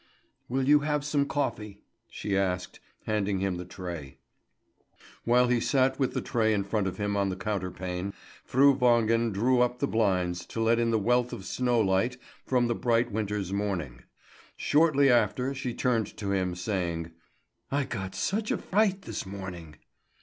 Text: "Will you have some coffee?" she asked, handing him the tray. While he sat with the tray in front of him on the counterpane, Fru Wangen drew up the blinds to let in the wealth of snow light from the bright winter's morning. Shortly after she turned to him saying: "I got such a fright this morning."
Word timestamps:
"Will 0.49 0.67
you 0.67 0.79
have 0.79 1.05
some 1.05 1.27
coffee?" 1.27 1.83
she 2.09 2.35
asked, 2.35 2.79
handing 3.05 3.37
him 3.37 3.57
the 3.57 3.65
tray. 3.65 4.17
While 5.25 5.47
he 5.47 5.59
sat 5.59 5.99
with 5.99 6.15
the 6.15 6.23
tray 6.23 6.55
in 6.55 6.63
front 6.63 6.87
of 6.87 6.97
him 6.97 7.15
on 7.15 7.29
the 7.29 7.35
counterpane, 7.35 8.11
Fru 8.43 8.73
Wangen 8.75 9.31
drew 9.31 9.61
up 9.61 9.77
the 9.77 9.85
blinds 9.87 10.43
to 10.47 10.59
let 10.59 10.79
in 10.79 10.89
the 10.89 10.97
wealth 10.97 11.31
of 11.31 11.45
snow 11.45 11.79
light 11.79 12.17
from 12.47 12.65
the 12.65 12.73
bright 12.73 13.11
winter's 13.11 13.53
morning. 13.53 14.01
Shortly 14.57 15.11
after 15.11 15.53
she 15.53 15.71
turned 15.71 16.07
to 16.17 16.31
him 16.31 16.55
saying: 16.55 17.11
"I 17.69 17.83
got 17.83 18.15
such 18.15 18.49
a 18.49 18.57
fright 18.57 19.03
this 19.03 19.27
morning." 19.27 19.75